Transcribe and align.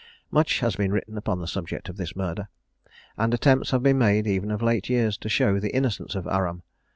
Much 0.31 0.61
has 0.61 0.75
been 0.77 0.91
written 0.91 1.15
upon 1.15 1.39
the 1.39 1.45
subject 1.47 1.87
of 1.87 1.95
this 1.95 2.15
murder, 2.15 2.47
and 3.19 3.35
attempts 3.35 3.69
have 3.69 3.83
been 3.83 3.99
made, 3.99 4.25
even 4.25 4.49
of 4.49 4.63
late 4.63 4.89
years, 4.89 5.15
to 5.15 5.29
show 5.29 5.59
the 5.59 5.75
innocence 5.75 6.15
of 6.15 6.25
Aram. 6.25 6.63